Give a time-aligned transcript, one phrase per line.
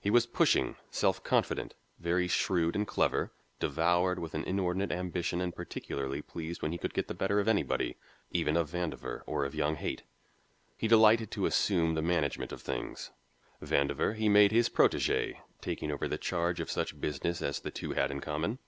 [0.00, 3.30] He was pushing, self confident, very shrewd and clever,
[3.60, 7.46] devoured with an inordinate ambition and particularly pleased when he could get the better of
[7.46, 7.98] anybody,
[8.30, 10.02] even of Vandover or of young Haight.
[10.78, 13.10] He delighted to assume the management of things.
[13.62, 17.92] Vandover, he made his protégé, taking over the charge of such business as the two
[17.92, 18.58] had in common.